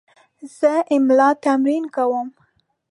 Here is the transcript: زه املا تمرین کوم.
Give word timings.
زه 0.57 0.71
املا 0.93 1.29
تمرین 1.43 1.83
کوم. 1.95 2.27